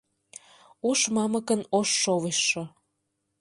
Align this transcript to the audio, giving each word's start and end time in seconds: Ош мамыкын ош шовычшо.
Ош 0.89 0.99
мамыкын 1.15 1.61
ош 1.77 1.89
шовычшо. 2.01 2.63